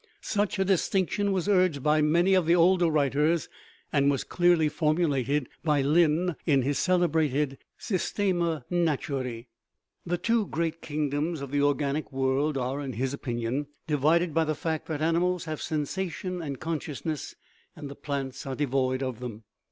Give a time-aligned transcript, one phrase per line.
[0.19, 3.47] Such a distinc tion was urged by many of the older writers,
[3.93, 9.45] and was clearly formulated by Linn6 in his celebrated Sy sterna Naturae;
[10.03, 14.55] the two great kingdoms of the organic world are, in his opinion, divided by the
[14.55, 17.35] fact that animals have sensation and consciousness,
[17.75, 19.43] and the plants are devoid of them.